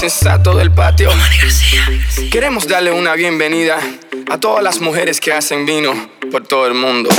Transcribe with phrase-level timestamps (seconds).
[0.00, 1.10] del patio.
[2.32, 3.78] Queremos darle una bienvenida
[4.30, 5.92] a todas las mujeres que hacen vino
[6.32, 7.10] por todo el mundo.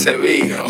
[0.00, 0.64] se vino.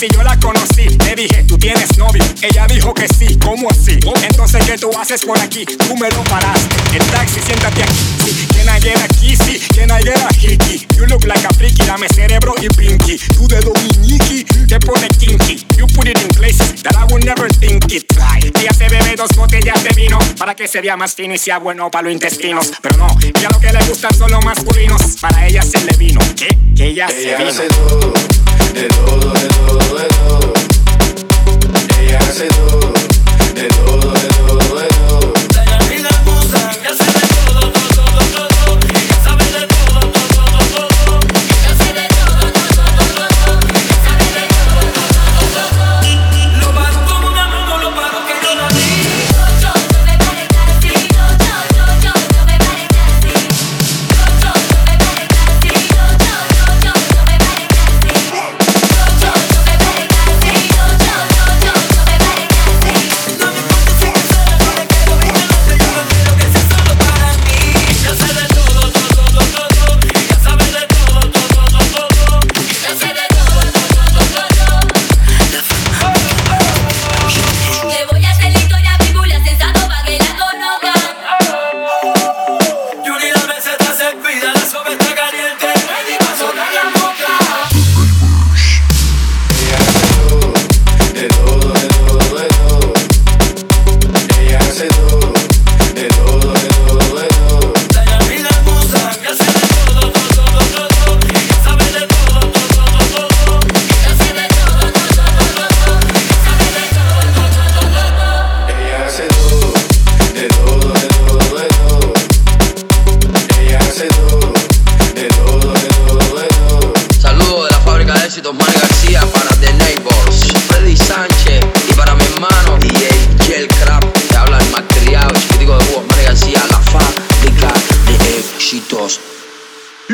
[0.00, 2.24] Si yo la conocí, le dije, tú tienes novio.
[2.40, 3.98] Ella dijo que sí, ¿cómo así?
[4.22, 5.66] Entonces, ¿qué tú haces por aquí?
[5.66, 6.96] Tú me lo paraste.
[6.96, 7.98] El taxi, siéntate aquí.
[8.24, 9.58] Sí, can kissy?
[9.76, 9.90] Can
[10.96, 13.18] You look like a freaky, dame cerebro y brinky.
[13.34, 15.66] Tú de dominiki, te pone kinky.
[15.76, 18.06] You put it in places that I would never think it.
[18.22, 21.38] Ay, ella se bebe dos botellas de vino para que se vea más fino y
[21.38, 22.72] sea bueno para los intestinos.
[22.80, 25.18] Pero no, ella lo que le gustan son los masculinos.
[25.20, 26.20] Para ella se le vino.
[26.34, 26.56] ¿Qué?
[26.74, 28.49] Que ella, ella se vino.
[28.72, 30.09] de todo, de todo, de todo.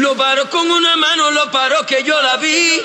[0.06, 2.81] Lo paró con una mano, lo paró que yo la vi.